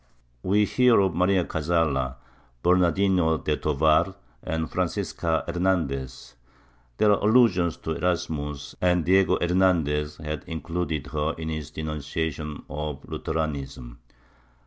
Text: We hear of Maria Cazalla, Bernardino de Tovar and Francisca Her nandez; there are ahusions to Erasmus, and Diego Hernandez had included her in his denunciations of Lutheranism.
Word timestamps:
We 0.41 0.65
hear 0.65 0.99
of 0.99 1.13
Maria 1.13 1.45
Cazalla, 1.45 2.15
Bernardino 2.63 3.37
de 3.37 3.55
Tovar 3.55 4.15
and 4.41 4.67
Francisca 4.67 5.43
Her 5.45 5.59
nandez; 5.59 6.33
there 6.97 7.11
are 7.11 7.19
ahusions 7.19 7.79
to 7.83 7.91
Erasmus, 7.91 8.73
and 8.81 9.05
Diego 9.05 9.37
Hernandez 9.39 10.17
had 10.17 10.43
included 10.47 11.05
her 11.13 11.35
in 11.37 11.49
his 11.49 11.69
denunciations 11.69 12.61
of 12.67 13.07
Lutheranism. 13.07 13.99